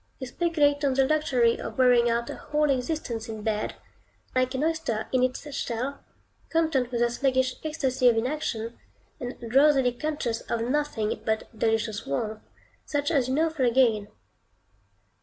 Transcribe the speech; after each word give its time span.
You 0.17 0.25
speculate 0.25 0.83
on 0.83 0.95
the 0.95 1.05
luxury 1.07 1.59
of 1.61 1.77
wearing 1.77 2.09
out 2.09 2.27
a 2.31 2.35
whole 2.35 2.71
existence 2.71 3.29
in 3.29 3.43
bed, 3.43 3.75
like 4.33 4.55
an 4.55 4.63
oyster 4.63 5.07
in 5.11 5.21
its 5.21 5.47
shell, 5.53 6.03
content 6.49 6.89
with 6.89 7.01
the 7.01 7.11
sluggish 7.11 7.63
ecstasy 7.63 8.09
of 8.09 8.17
inaction, 8.17 8.79
and 9.19 9.39
drowsily 9.39 9.91
conscious 9.91 10.41
of 10.49 10.61
nothing 10.61 11.21
but 11.23 11.49
delicious 11.55 12.07
warmth, 12.07 12.41
such 12.83 13.11
as 13.11 13.27
you 13.27 13.35
now 13.35 13.49
feel 13.51 13.67
again. 13.69 14.07